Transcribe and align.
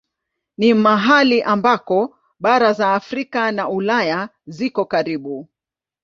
Ni 0.57 0.73
mahali 0.73 1.41
ambako 1.41 2.15
bara 2.39 2.73
za 2.73 2.93
Afrika 2.93 3.51
na 3.51 3.69
Ulaya 3.69 4.29
ziko 4.47 4.85
karibu. 4.85 5.49